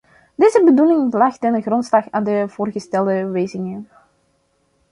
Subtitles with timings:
[0.35, 3.89] Deze bedoeling lag ten grondslag aan de voorgestelde wijzigingen.